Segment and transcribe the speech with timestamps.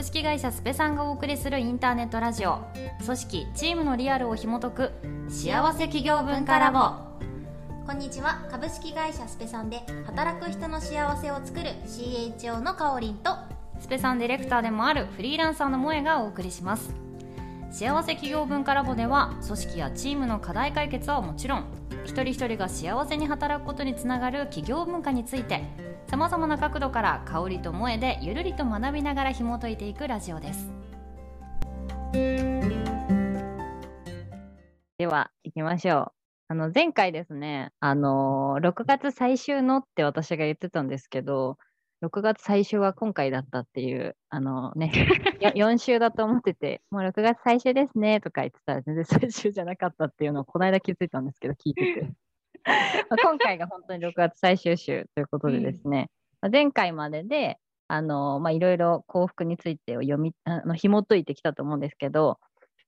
[0.00, 2.60] 株式会社スペさんがお送りするインターネットラジオ。
[3.04, 4.92] 組織チームのリアルを紐解く。
[5.28, 6.94] 幸せ企業文化ラボ。
[7.84, 8.46] こんにちは。
[8.50, 13.32] 株式会社スペさんで働く人の幸せを作る CHO のかおりんと
[13.78, 16.94] スペさんディレクターでもあるフリーランサーの萌えがお送りします。
[17.70, 21.64] 幸せ企業文化ラボでは組織やチームの課題解決はもちろん
[22.04, 25.64] 一人一人が幸せに働くことにつながる企業文化について
[26.08, 30.70] さまざまな角度から香りと萌えでゆるりと学びながら紐解いていくラジオです。
[34.98, 36.12] では行きましょう。
[36.48, 41.58] あの前回ですねあの6月最終のって私が言ってたんですけど
[42.02, 44.90] 6月最終は今回だったっていう、あのね、
[45.40, 52.12] 4 週だと思ってて、もう6月最終ですねとか言ってたら全然最終じゃなかったっていうのをこの間気づいたんですけど、聞いてて。
[53.10, 56.10] ま今回が本当に6月最終週ということでですね、
[56.42, 62.38] うん、前回までで、あのまあ、いろいろ幸福についてを読み、あの紐解いてきたと思うんですけど、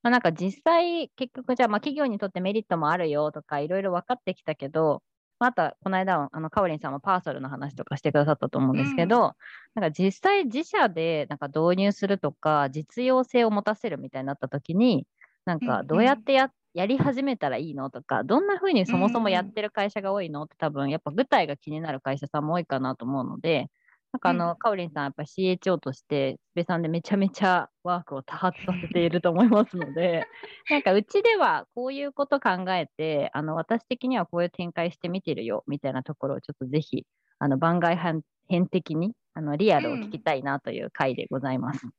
[0.02, 5.02] まあ、なんか実際、結局じゃあ、まあ、企業にとってメリットもあるよとか、いろいろ分かってきたけど、
[5.42, 15.04] また、この間、あの、かおりんさんもパーソルの話とかしてくださったと思うんですけど、うん、なんか実際自社でなんか導入するとか、実用性を持たせるみたいになった時に、
[15.44, 23.68] なんかどうやってや、うん、やり始めたらいいのとか、どんな風にそもそもやってる会社が多いのって多分、やっぱ具体が気になる会社さんも多いかなと思うので、
[24.12, 30.26] なんかあの、うん、かおりんさん、やっぱり CHO として、スペさんでめちゃめちゃワークを多発させていると思いますので、
[30.70, 37.06] なんかうちではこういうこと考えて、あの、私的にはこういう展開してみてるよ、みたいなところをちょっとぜひ、
[37.38, 38.22] あの、番外編
[38.68, 41.86] 的に、あの、リアルを聞きたいなという回でございます。
[41.86, 41.92] うん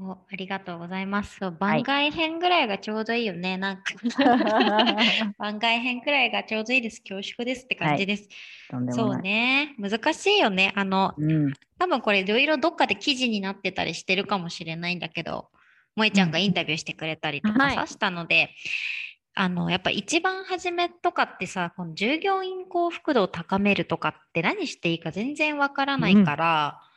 [0.00, 1.38] おありがとうございます。
[1.52, 3.50] 番外編ぐらいがちょうどいいよね。
[3.50, 3.94] はい、なんか
[5.38, 7.00] 番外編ぐらいがちょうどいいです。
[7.00, 8.28] 恐縮ですって感じです。
[8.70, 9.74] はい、そうね。
[9.78, 10.72] 難しいよね。
[10.74, 15.48] あの、うん、多分これいろいろどっかで記事になってたりしてるかもしれないんだけど、
[15.96, 18.50] 萌ちゃんがインタビューしてくれたりとかさ、したので、
[19.34, 26.88] あの、やっぱ一番初めとかってさ、この従業員幸福度を高めるとかって何していいか全然わからないから、うん、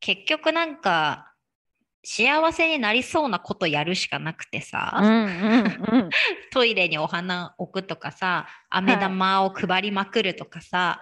[0.00, 1.32] 結局なんか、
[2.08, 6.10] 幸せになりそうなことやるしかなくてさ、うんうんうん、
[6.54, 11.00] トイレにお花置くとかさ飴玉を配りまくるとかさ、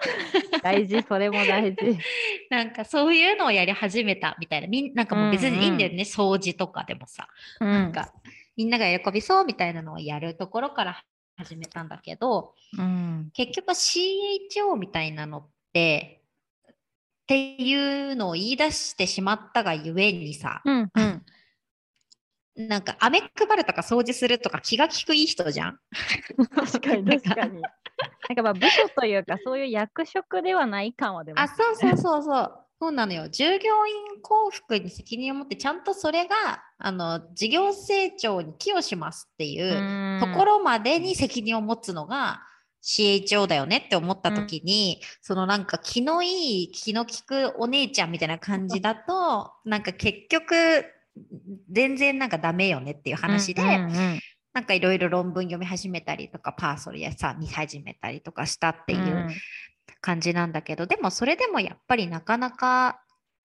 [0.50, 1.98] はい、大事それも大事。
[2.48, 4.66] なんかそういうのをやり始めたみたいな。
[4.66, 7.28] みんなんかもう別にいいんだよね、うんうん、掃除とかでもさ、
[7.60, 8.10] うん、なんか
[8.56, 11.04] みんなが喜びそうみたいなのをやるところから
[11.36, 16.23] 始めたんだけど、うん、結局 CHO みたいなのって
[17.24, 21.22] っていうのを言い出してしまったがゆえにさ、うんうん、
[22.68, 25.78] なんか、飴配るとか掃除するとか気が利くいい人じゃん。
[26.54, 27.62] 確かに確かに。
[28.28, 32.58] なんかまあ部署というかそういう役職ではない感は出ます、ね、あ、そうそうそうそう。
[32.80, 33.28] そうなのよ。
[33.28, 36.34] 従業員幸福に責任を持って、ちゃんとそれが、
[36.76, 42.42] あの、事業成長に寄与しますっていうところまでに責任を持つのが、
[42.84, 50.84] CHO だよねって思った時に、うん、そのなんか気のいい気の利くお姉ちゃんみたいな感じだと なんか結局
[51.70, 54.20] 全然なんかダメよねっていう話で、うんうんうん、
[54.52, 59.28] なんかいろいろ論文読み始めたりとかパーソルやさ見始めたりとかしたっていう
[60.02, 63.00] 感じなんだけど、でもそれでもやっぱりなかなか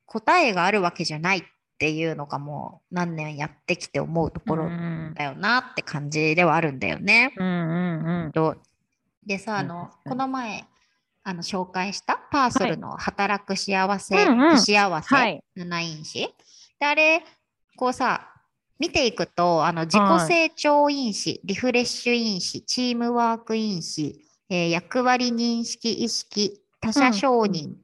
[0.05, 1.41] 答えがあるわけじゃないっ
[1.77, 4.69] ていうのがもう何年やってきて思うところ
[5.15, 7.33] だよなって感じではあるんだよね。
[7.37, 8.31] うんうんうん、
[9.29, 10.65] でさ、あの、この前、
[11.21, 16.33] あの、紹介したパーソルの働く幸せ、はい、幸せ、7インチ。
[16.79, 17.23] で、あれ、
[17.77, 18.27] こうさ、
[18.79, 24.19] 見ていくと、あの、自己成長因子、はい、リフレッシュ因子、チームワーク因子、
[24.49, 27.77] えー、役割認識意識、他者承認、うん、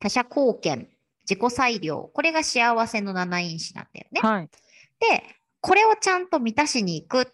[0.00, 0.88] 他者貢献、
[1.22, 4.20] 自己裁量、これが幸せの7因子なんだよね。
[4.28, 4.48] はい、
[4.98, 5.22] で、
[5.60, 7.26] これをちゃんと満たしに行くっ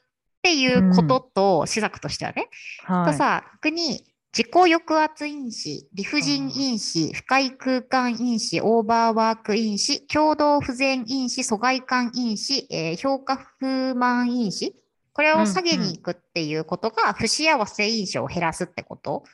[0.46, 2.48] ていうことと、うん、施策としてはね。
[2.84, 14.72] はい、とさ、逆に自己抑圧因子、理不尽因子、不快空間因子、オーバーワーク因子、共同不全因子、疎外感因子、えー、評価不満因子。
[15.12, 19.24] これを下げに行くっていうことが、不幸せ因子を減らすってこと。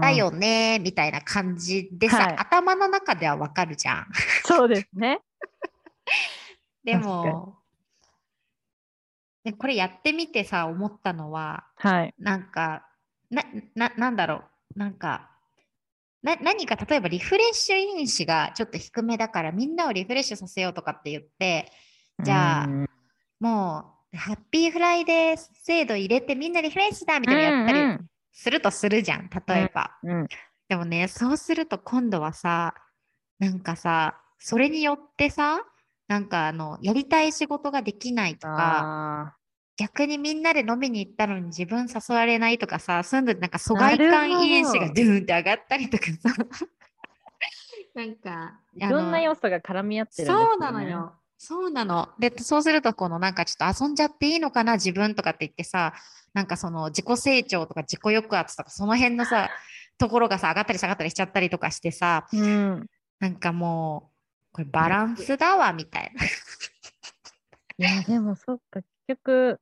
[0.00, 4.06] だよねみたいな感じでさ、はい、頭の中ではわかるじゃん。
[4.44, 5.20] そうですね。
[6.82, 7.57] でも、
[9.50, 12.86] でこれやってみてさ思ったのは、はい、なんか
[13.30, 13.42] な
[13.74, 14.42] ななんだろ
[14.76, 14.78] う。
[14.78, 15.30] なんか
[16.22, 21.72] な何か例えばリフレッシュ因子がちょっと低めだからみんなをリフレッシュさせようとかって言って
[22.22, 22.68] じゃあ
[23.40, 29.92] もうハッピーフライデー制度入れてみんなリフレッシュだみたいなやったりするとするじゃん例えば、
[30.68, 32.74] でもねそうすると今度はさ
[33.38, 35.60] なんかさそれによってさ
[36.08, 39.37] なんかあのやりたい仕事ができないとかあ
[39.78, 46.34] 逆にみんなで飲みに行ったのに自分誘われないとかさそういうのなんか疎外感遺伝子がドゥーンって上がったりとかさ
[47.94, 50.34] なんかーいろんな素要素が絡み合ってるね。
[50.34, 51.14] そうなのよ。
[51.36, 52.08] そうなの。
[52.18, 55.94] で、そうすると、このなんかちょっと遊んじゃっていいのかな、自分とかって言ってさ、
[56.34, 59.50] なんかその自己成長とか自己抑圧とか、その辺のさ、
[59.98, 62.86] ところがさ、上がったり下がったりしちゃったりとかしてさ、うん。
[63.20, 64.12] なんかも
[64.50, 66.24] う、これバランスだわ、みたいな。
[67.86, 69.60] いや、でもそっか、結局、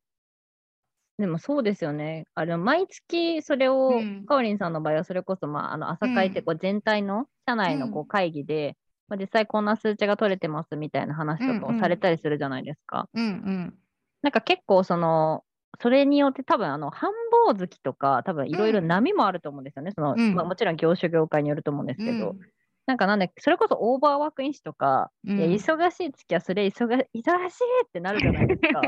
[1.18, 2.26] でもそうですよね。
[2.34, 8.76] あれ、毎月それを、うんかおりんさんの場合はそれこそ、まあ、あの朝会ってこう全体の社内のこうう会議で、
[9.08, 13.08] まあ、実際こんな数値が取れてますみたいな話とかうんうんをされたりするじゃないですか。
[13.14, 13.74] うんうん。
[14.22, 15.42] なんか結構その、
[15.80, 17.10] それによって多分あの繁
[17.48, 19.92] 忙月とか多分いろいろうん波もあると思うんですよね。
[19.94, 22.40] そのうんまあ、もちろん業種業界によると思うんですけど、うん
[22.86, 27.04] なんかなんでそれこそオーバーワーク因子とか、うんいや忙しい月はそれ忙忙しい
[27.84, 28.80] ってなるじゃないですか。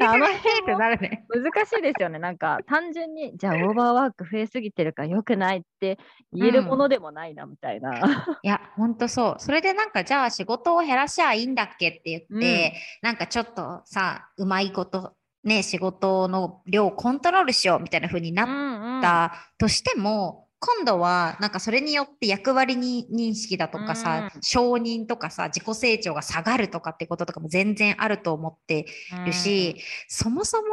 [0.00, 1.26] あの辺ってもなるね。
[1.28, 2.18] 難しいですよね。
[2.18, 5.98] なんか単純にじゃあオーバーワーク増えすぎてるから良くないって
[6.32, 8.38] 言えるものでもないなみたいな。
[8.42, 9.34] いや、ほんとそう。
[9.38, 15.12] それでなんか、じゃあ仕事を減らしゃいいんだっけって言って、なんかちょっとさ、うまいこと、
[15.44, 28.86] ね、仕事の量をコントロールしようみたいな風になっんうんたとしても、今度はなんかそれによって役割に認識だとかさ、うん承認とかさ自己成長が下がるとかってこととかも全然あると思って
[29.26, 29.76] るし、
[30.08, 30.68] そもそも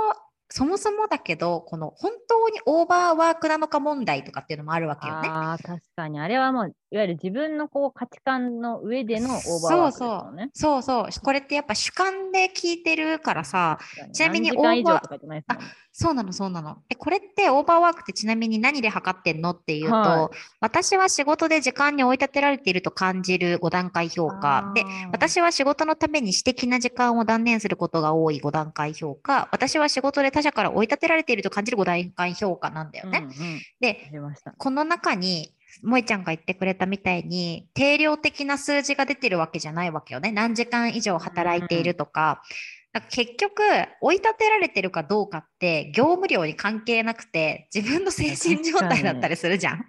[0.51, 5.29] そもそもだけどこの本当にオーバーワークなのか問題とかっていうのもあるわけよね。
[5.29, 6.19] ああ、確かに。
[6.19, 10.49] あれはもう、いわゆる自分のこう価値観の上でのオーバーワークですよね。
[10.53, 11.07] そうそう。
[11.21, 13.77] これってやっぱ主観で聞いてるからさ
[14.11, 15.71] ちなみにオーバー上とかじゃないですもんね。
[15.91, 16.77] そうなのそうなの。
[16.89, 20.31] えこれってオーバーワークってちなみに何で測ってんのっていうと、は
[20.61, 24.71] 私は仕事で時間に追い立てられていると感じる5段階評価。
[24.73, 29.47] で私は仕事のために私的な時間を断念することが多い5段階評価。
[29.51, 33.61] 私は仕事で他者から追い立てられていると感じる5段階評価なんだよね、うんうん。
[33.79, 34.11] で。
[34.57, 35.53] この中に
[35.83, 40.31] 萌ちゃんが言ってくれたみたいに定量的な数字が出てるわけじゃないわけよね。
[40.31, 42.41] 何時間以上働いているとか,、
[42.93, 43.61] だから結局
[44.01, 49.85] 追い立てられてるかどうかって業務量に関係なくて自分の精神状態だったりするじゃん。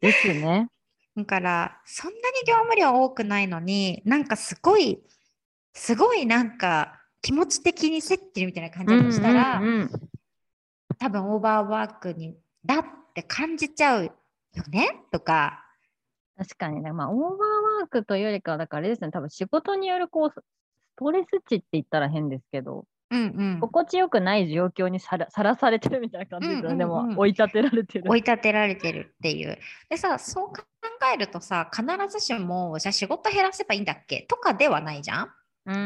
[0.00, 0.68] ですね。
[1.16, 5.02] だからそんなに業務量多くないのになんかすごい
[5.74, 9.90] すごいなんか気持ち的に競ってるみたいな感じだとしたら、うんうんうん。
[10.98, 12.84] 多分オーバーワークにだっ
[13.14, 14.12] て感じちゃう
[14.54, 15.02] よね？
[15.10, 15.64] とか
[16.36, 17.30] 確かにね、まあ、オーバー
[17.80, 20.42] ワークというよりかは、だからあれですね、多分仕事によるこう、ス
[20.96, 26.84] トレス値って言ったら変ですけど、うんうん心地よくない状況にさらさらされてるみたいな感じですよね。
[26.84, 28.10] うんうんうんでも、追い立てられてる。
[28.10, 29.58] 追い立てられてるっていう。
[29.90, 30.54] でさそう考
[31.12, 34.22] えるとさ必ずしもじゃあ仕事減らせばいいんだっけ？
[34.22, 35.28] とかではないじゃん
[35.66, 35.78] うんう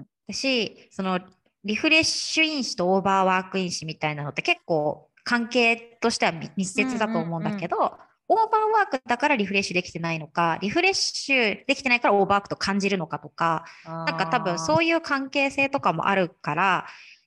[0.00, 0.06] ん。
[0.26, 1.20] だしその
[1.62, 7.98] リフレッシュ因子とオーバーワーク因子みたいなのって結構関係としては密密接だと思うんだけど、
[8.28, 16.86] オーバーワークだからリフレッシュできてないのかリフレッシュできてないからオーバーワークと感じるのかとかななんか多分そういう関係性とかもあるから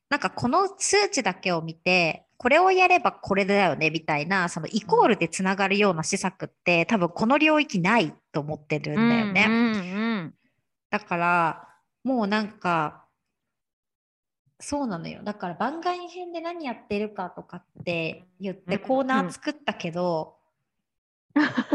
[0.09, 9.45] なんかこの数値だけを見てこれをやればこれだよねみたいなそのイコールでつながるような施策って多分この領域ないと思ってるんだよね。
[9.47, 10.33] うんうんうん
[10.89, 11.67] だから
[12.05, 13.03] もうなんか
[14.59, 15.21] そうなのよ。
[15.23, 20.35] だから番外編で何やってるかとかって言ってうんコーナー作ったけど、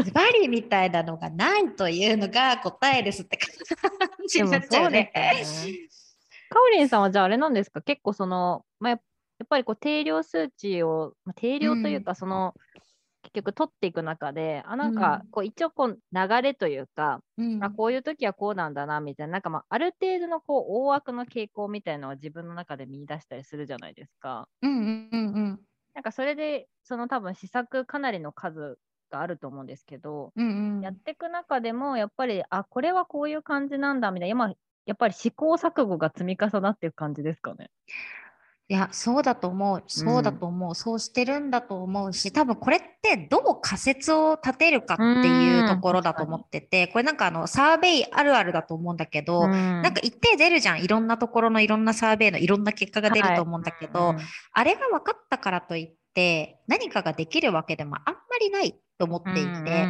[0.03, 3.49] ズバリみたいなのがないというのが答えですって感
[4.27, 5.11] じになっちゃそううね。
[6.49, 7.81] かおりんさんはじゃああれなんですか？
[7.81, 9.01] 結構その、まあ、やっ
[9.47, 12.53] ぱりこう定量数値を、まあ、定量というかその、
[13.23, 24.47] 結局取っていく中であなんかうんこう一応こう流れというか、うんあこういう時はこうなんだなみたいななんかまあある程度のこう大枠の傾向みたいなのは自分の中で見出したりするじゃないですか。
[24.61, 25.59] うんうんうんうん
[25.93, 28.77] なんかそれでその多分試作かなりの数
[29.11, 34.53] があると思うんですけど、うんうんやっていく中でもやっぱりあこれはこういう感じなんだみたいな今
[34.85, 37.69] やっぱり試行錯誤が積み重なっていく感じですかね。
[38.73, 39.83] いや、そうだと思う。
[39.85, 40.73] そうだと思う。
[40.73, 50.81] そうしてるんだと思うし、多分これってどう仮説を立てるかっていうところだと思ってて、これなんかあのサーベイあるあるだと思うんだけど、ななんか一定出るじゃん。
[50.83, 54.15] いろんなところのいろんなサーベイのいろんな結果が出ると思うんだけど、
[54.53, 59.85] あれが分かったからといって何かができるわけでもあんまりないと思っていて、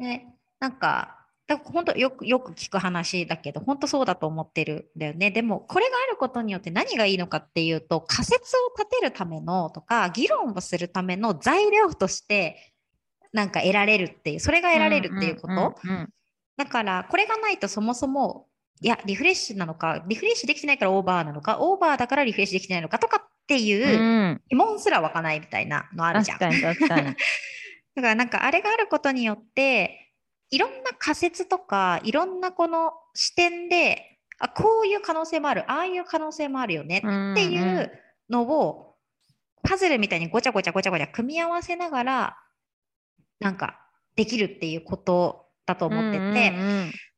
[0.00, 0.26] ね、
[0.58, 1.14] なんか、
[1.48, 5.30] だから本当よくよく聞く話だけど、本当そうだと思ってるんだよね。
[5.30, 12.74] でも、これがあることによって何がいいのかっていうと、仮説を立てるためのとか、議論をするための材料として、
[13.32, 15.74] なんか得られるっていう、それが得られるっていうこと。
[16.58, 18.48] だから、これがないとそもそも
[18.80, 26.38] いや、リフレッシュなのか、リフレッシュできてないからオーバーなのか、オーバーだからリフレッシュできてないのかとかっていううん疑問すら湧かないみたいなのあるじゃん。
[26.38, 27.14] だか
[27.94, 30.07] らなんかあれがあることによって、
[30.50, 37.00] いろんな仮説とか、いろんなこの視点で、あ、こういう可能性もある、ああいう可能性もあるよねっ
[37.34, 37.92] ていんう
[38.30, 38.94] のを、
[39.62, 42.38] パズルみたいにごちゃごちゃごちゃごちゃ組み合わせながら、
[43.40, 43.80] なんか
[44.16, 46.52] できるっていうことだと思ってて、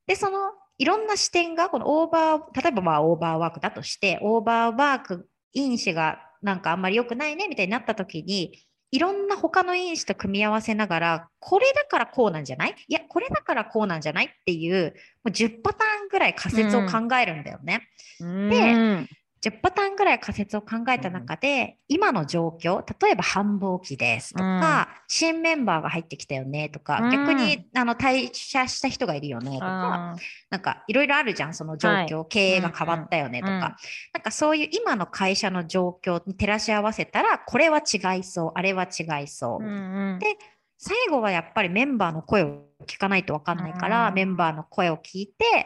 [0.07, 8.57] で、そのいろんな視点が、このオーバー、例えばまあオーバーワークだとして、オーバーワーク、因子がなんかあんまり良くないねみたいになった時に、
[8.91, 12.75] いろんな他の因子と組み合わせながら、これだからこうなんじゃない？
[12.87, 14.25] いや、これだからこうなんじゃない？
[14.25, 14.93] っていう、
[15.23, 17.87] もう10パターンぐらい仮説を考えるんだよね。
[18.19, 19.07] うん
[19.43, 27.11] 10パターンぐらい仮説を考えた中で、今の状況、例えば繁忙期ですとか、新メンバーが入ってきたよねとか、うん。
[27.11, 29.65] 逆にあの退社した人がいるよねとか、
[30.13, 30.15] あ
[30.51, 39.63] なんかいろいろあるじゃん、その状況、経営が変わったよねとか、うんうんなんかそういう今の会社の状況に照らし合わせたら、これは違いそう、あれは違いそう。
[39.63, 40.19] ーうんうん。
[40.19, 40.37] で
[40.77, 44.13] 最後はやっぱりメンバーの声を聞かないと分かんないから、うん。
[44.13, 45.65] メンバーの声を聞いて、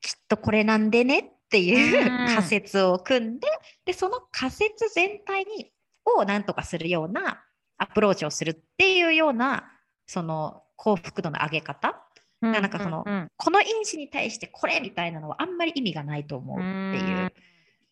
[0.00, 3.46] きっとこれなんでねっていう、 うん仮説を組んで、
[3.84, 5.72] で、その仮説全体に
[6.04, 7.44] をなんとかするような
[7.78, 9.70] アプローチをするっていうような、
[10.06, 12.00] その幸福度の上げ方。
[12.42, 16.66] うんなんかそのうんこの因子に対してこれみたいなのはあんまり意味がないと思うって
[16.98, 17.32] いう。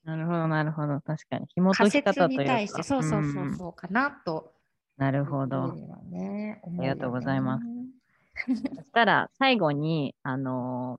[0.05, 1.01] なるほど、なるほど。
[1.01, 1.47] 確かに。
[1.55, 2.53] 紐仮解き説に方というか。
[2.53, 4.53] 対して、そうそうそうそうかなと。
[4.97, 5.63] なるほど。
[5.63, 5.73] ああ
[6.83, 7.65] りがとうございます。
[8.77, 10.99] そしたら、最後に、あの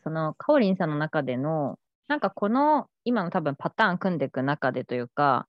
[0.00, 1.78] ーその、かおりんさんの中での、
[2.08, 5.48] なんかこの、今の多分パターン組んでいく中でというか、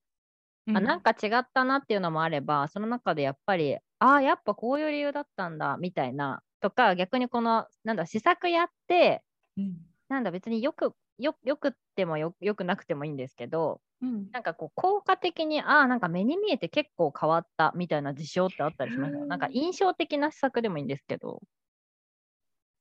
[0.72, 9.24] あなんか違ったなっていうのもあれば、その中でやっぱり、ああ、やっぱこういう理由だったんだ、みたいな、とか、逆にこの、なんだ、試作やって、
[9.56, 9.86] うん。
[10.08, 14.32] なんだ、別によく、よよくってもよよくなくてもいいんですけど、うん。
[14.32, 21.42] なんかこう、効果的に、ああ、なんか目に見えて結構変わったみたいな事象ってあったりしますうんなんか印象的な施策でもいいんですけど、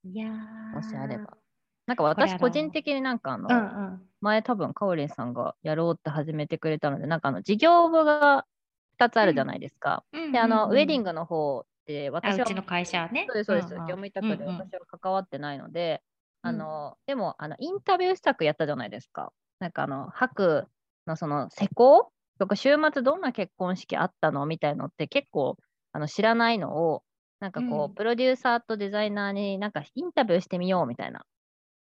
[0.04, 0.32] いやー。
[0.72, 1.41] もしあれば。
[1.88, 4.12] なんか私個人的になんかあの、うんうん。
[4.22, 8.46] 前多分かおりんさんがやろうって始めてくれたので、なんかあの事業部が
[8.92, 10.06] 2つあるじゃないですか。
[10.32, 13.28] で、あの、ウェディンググの方で私はうちの会社はね。
[13.28, 13.74] そうです、そうです。
[13.74, 16.04] んん業務委託でうんうん私は関わってないので、
[16.44, 19.34] うんあの、でも、あの、インタビュー施策やったじゃないですか。
[19.60, 20.68] なんかあの、白
[21.08, 22.12] のその施工？
[22.40, 25.58] とか、週末どんな結婚式あったのみたいのって結構、
[25.94, 27.04] あの、知らないのを、
[27.40, 31.26] なんかこう、うんプロデューサーとデザイナーになんかインタビューしてみようみたいな。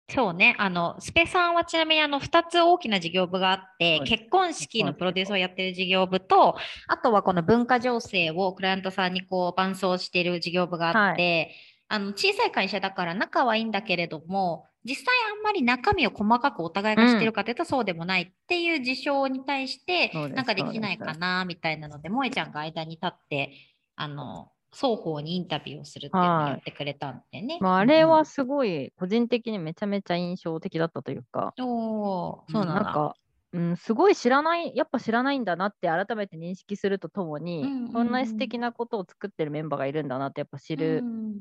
[0.10, 0.56] そうね。
[0.58, 11.56] あの、スペさんはちなみにあの、2つ大きな事業部があってそう、です結婚式のプロデュースをやってる事業部と、あとはこの文化情勢をクライアントさんにこう伴走している事業部があって、
[11.88, 23.52] あの、小さい会社だから仲はいいんだけれども、実際あんまり中身を細かくお互いが知ってるかというとそうでもないっていう事象に対してなんかできないかなみたいなので、萌えちゃんが間に立って、
[23.96, 27.58] あの、双方にインタビューをするっていうのをやってくれたんでね。
[27.60, 32.74] まあ、あれはすごい、個人的にめちゃめちゃ印象的だったというか、うん、そうなんだ。
[32.76, 33.16] なんか、
[33.54, 37.94] うん、すごい知らない、やっぱ知らないんだなって改めて認識するとともに、うんうんうん。
[37.94, 41.36] こんな素敵なことを作ってるメンバーがいるんだなってやっぱ知るうん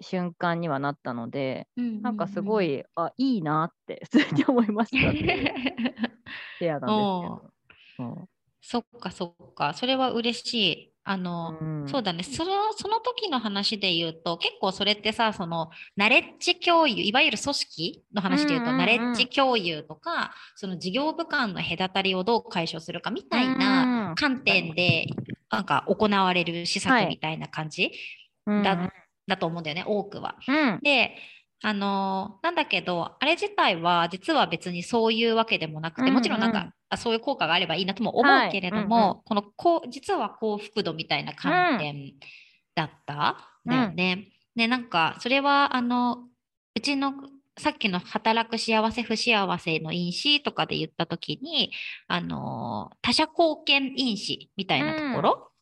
[0.00, 5.54] 瞬間にはなったので、うんなんかすごい、あ、いいなって普通に思いましたっていう。
[6.58, 7.44] シェアなんで
[7.82, 8.14] すけど。
[8.14, 8.28] そう。
[8.60, 10.92] そっかそっか、それは嬉しい。
[11.10, 11.88] あの、うん。
[11.88, 18.86] そうだね、その、その時の話で言うと、結構それってさ、その、ナレッジ共有、いわゆる組織の話で言うと、うんうんうん。
[18.86, 25.06] ナレッジ共有とか、その事業部間の隔たりをどう解消するかみたいなうん観点で、
[25.50, 27.04] なんか行われる施はい。
[27.04, 27.90] 策みたいな感じ
[28.46, 28.62] うん。
[28.62, 28.92] だ
[29.26, 30.36] だと思うんだよね、多くは。
[30.46, 30.80] うん。
[30.82, 31.16] で、
[31.62, 38.48] あのーなんだけど、あれ自体は実は別にそういうわけでもなくて、もちろんなんか、うんうんあそういう効果があればいいなとも思はい。
[38.48, 42.14] うけれどうんも、このこう実は幸福度みたいな観点
[42.74, 43.36] だった、
[43.66, 43.70] うん。
[43.70, 44.28] だよね。
[44.56, 46.28] で、なんか、それは、あの、
[46.74, 47.12] うちの
[47.58, 51.72] さっきの働く幸せ不幸せの因子とかで言ったときに、
[52.06, 55.52] あのー他者貢献因子みたいなところ、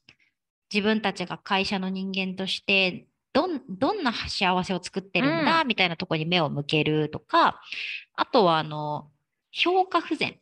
[0.73, 7.61] 自分たちが会社の人間としてどんどんな幸せを作ってるんだ、みたいなところに目を向けるとか
[8.15, 9.11] あとはあの
[9.51, 10.39] 評価不全。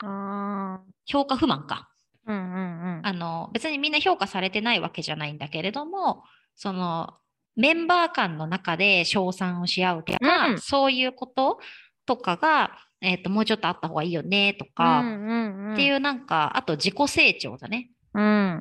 [0.00, 1.90] あ評価不満か。
[2.28, 3.00] ーうんうんうん。
[3.02, 6.22] あの別にみんな評価されてないわけじゃないんだけれども
[6.54, 7.14] その
[7.56, 10.60] メンバー間の中で称賛をし合うとか、うん。
[10.60, 11.58] そういうこと
[12.06, 17.90] とかが、えー、ともうちょっとあった方がいいよねとか、うんうんうん、っていうなんかあと自己成長だね。
[18.14, 18.60] うん。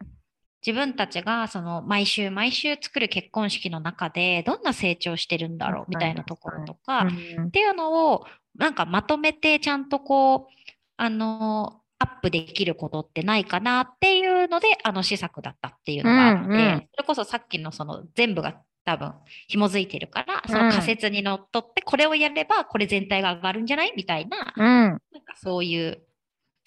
[0.65, 7.07] 自分たちがその毎週毎週作る結婚式の中でどんな成長してるんだろうみたいなところとか、
[7.47, 8.25] っていうのを
[8.57, 10.53] なんかまとめてちゃんとこう
[10.97, 19.13] あのアップできることってないかなっていうのであの施策だったっていうのがあって、うんうん、それこそさっきのその全部が多分
[19.47, 23.93] 紐づいてるからその仮説にのっとってこれをやればこれ全体が上がるんじゃない？
[23.95, 24.99] みたいな,、うん、なんか
[25.35, 26.01] そういう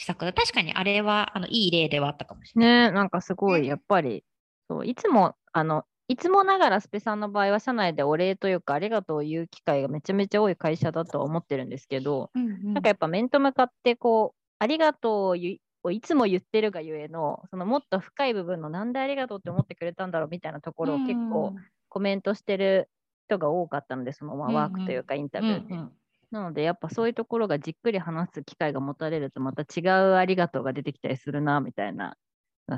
[0.02, 0.32] 施策だ。
[0.32, 2.88] 確かにあれはあのいい例ではあったかもしれない。
[2.88, 4.25] ねなんかすごい、やっぱり、
[4.68, 15.38] そういつも、あの、いつもながらスペさんの場合は社内でお礼というかありがとうを言う機会がめちゃめちゃ多い会社だとは思ってるんですけど、うんうん、なんかやっぱ面と向かってこうありがとう
[15.85, 21.54] をいつも言ってるがゆえのそのもっと深い部分のなんでありがとうって思ってくれたんだろうみたいなところを結構
[21.88, 22.90] コメントしてる
[23.28, 25.92] 人が多かったのでそのまワークというかインタビューで、うんうん、
[26.32, 32.16] なので、やっぱそういうところがじっくり話す機会が持たれると、また違うありがとうが出てきたりするな、みたいな、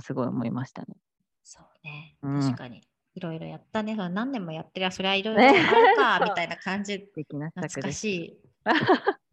[0.00, 0.96] すごい思いましたね。
[1.44, 2.82] そうね、確かに。
[3.14, 3.94] いろいろやったね。
[3.94, 7.08] 何年もやってりゃ、それはいろいろあるか、 みたいな感じ。
[7.14, 8.38] 懐かしい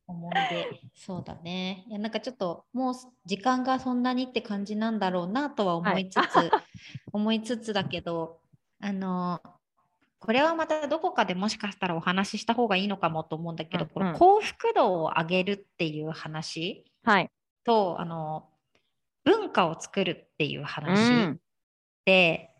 [0.05, 0.81] 思い出。
[0.93, 1.85] そうだね。
[1.87, 2.93] いや、なんかちょっと、もう
[3.25, 6.51] 時間がそんなにって感じなんだろうなとは思いつつ、はい、
[7.11, 8.39] 思いつつだけど、
[8.79, 9.41] あの、
[10.21, 17.29] これはまたどこかでもしかしたらお話しした方がいいのかもと思うんだけど、うんうん、この幸福度を上げるっていう話と、はい、
[17.97, 18.47] あの
[19.25, 21.35] 文化を作るっていう話っ
[22.05, 22.51] て、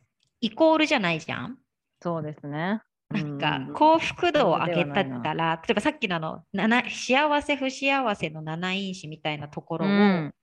[0.42, 1.60] イコールじゃないじゃん。
[2.02, 2.82] そうですね。
[3.12, 10.34] なんか幸福度を上げたったら、例えばさっきのあの幸せ不幸せの七因子みたいなところを、うん、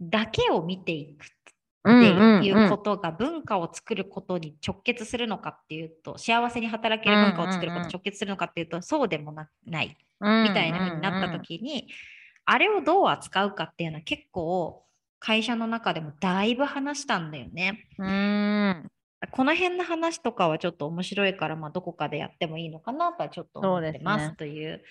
[0.00, 1.26] だけを見ていく
[1.88, 11.88] っていうことが文化を作ることに直結するのかっていうと幸せに働ける文化を作ることに直結するのかっていうとそうでもないみたいな風になった時に
[12.44, 14.84] あれをどう扱うかっていうのは結構
[15.20, 17.86] 会社の中でもだいぶ話したんだよね。
[17.98, 18.90] うん。
[19.32, 24.82] この辺の話とかはちょっと面白いから、まあ、どこかでやってもいいのかなとはちょっと思ってますという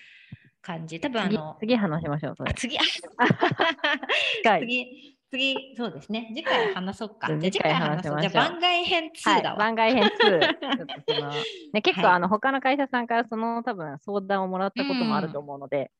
[0.62, 1.00] 感じ。
[1.00, 2.36] 多分あの次話しましょう。
[2.54, 2.78] 次。
[4.44, 6.26] 次次、そうですね。
[6.34, 7.28] 次回話そうか。
[7.28, 8.20] じゃあ次回話そう。
[8.20, 9.56] じゃあ番外編2だわ。
[9.56, 10.08] 番外編2。
[10.18, 11.30] ちょっとその
[11.72, 15.92] ね、結構、あの他の会社さんからその多分相談をもらったこともあると思うので。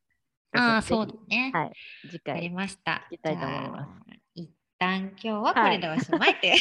[0.53, 1.53] ああ、そうだね。
[1.55, 1.73] はい。
[2.09, 2.35] 次回。
[2.37, 3.07] やりました。
[3.13, 3.91] 聞きたいと思います。
[4.35, 6.55] 一旦今日はこれでおしまいって。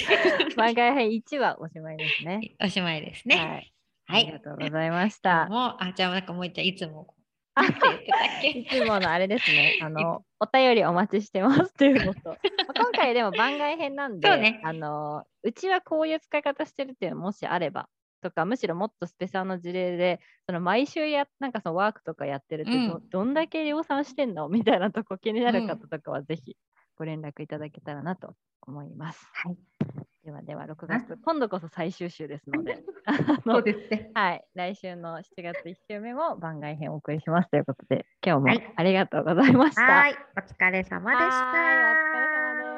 [0.56, 2.56] 番外編1はおしまいですね。
[2.62, 3.36] おしまいですね。
[4.06, 4.22] はい。
[4.22, 5.48] ありがとうございました。
[5.48, 7.16] もう、あ、じゃあなんかもう一回いつも
[8.44, 9.80] いつものあれですね。
[9.82, 12.38] あの、お便りお待ちしてますということ。
[12.76, 17.90] 今回でも番外編なんで、ね、あの、うちはこういう使い方してるっていうのもしあれば、
[18.22, 26.58] とか、むしろもっとスペシャルの事例で、その毎週や、なんかそのワークとかやってるってど、うん、どんだけ量産してんのみたいなとこ気になる方とかはぜひ
[26.98, 29.26] ご連絡いただけたらなと思います。
[29.34, 29.58] はい。
[30.30, 32.84] ではでは6月、今度こそ最終週ですので、
[33.44, 34.12] そうですね。
[34.14, 39.82] はい、来週の7月1週目も番外編をお送りしますということで、今日もありがとうございました。
[39.82, 41.48] はい、お疲れ様でした。
[41.48, 42.70] お疲れ様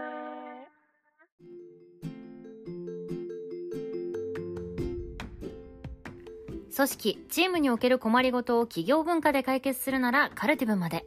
[6.73, 11.05] 組織、チームにおける困りごとを企業文化で解決するならカルティブまで。